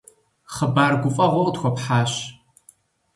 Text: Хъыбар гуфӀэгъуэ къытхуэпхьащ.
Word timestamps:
Хъыбар 0.53 0.93
гуфӀэгъуэ 1.01 1.41
къытхуэпхьащ. 1.45 2.11